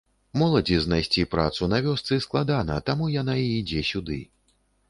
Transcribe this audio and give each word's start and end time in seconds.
Моладзі 0.41 0.77
знайсці 0.85 1.25
працу 1.33 1.69
на 1.75 1.81
вёсцы 1.87 2.19
складана, 2.27 2.81
таму 2.91 3.13
яна 3.21 3.37
і 3.43 3.47
ідзе 3.61 3.87
сюды. 3.93 4.19